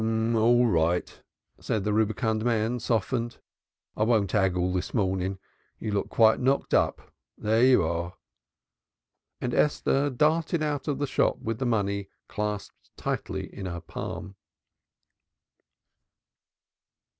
[0.33, 1.15] "All right,"
[1.59, 3.37] said the rubicund man softened.
[3.95, 5.37] "I won't 'aggle this mornen.
[5.77, 7.11] You look quite knocked up.
[7.39, 8.15] Here you are!"
[9.39, 14.37] and Esther darted out of the shop with the money clasped tightly in her palm.